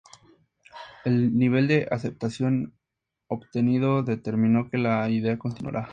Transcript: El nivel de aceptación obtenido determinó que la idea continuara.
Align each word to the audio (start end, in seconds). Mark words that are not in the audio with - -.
El 1.05 1.37
nivel 1.37 1.67
de 1.67 1.87
aceptación 1.91 2.73
obtenido 3.27 4.01
determinó 4.01 4.67
que 4.71 4.79
la 4.79 5.07
idea 5.11 5.37
continuara. 5.37 5.87